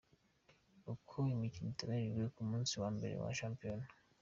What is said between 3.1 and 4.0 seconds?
wa shampiyona:.